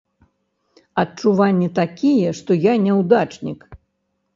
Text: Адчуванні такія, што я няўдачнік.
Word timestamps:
Адчуванні 1.03 1.69
такія, 1.83 2.29
што 2.43 2.51
я 2.67 2.77
няўдачнік. 2.91 3.59